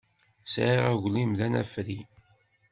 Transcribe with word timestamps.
Sɛiɣ 0.53 0.85
aglim 0.93 1.31
d 1.39 1.41
anafri. 1.45 1.99